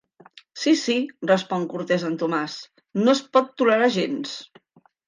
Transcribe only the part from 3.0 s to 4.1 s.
no es pot tolerar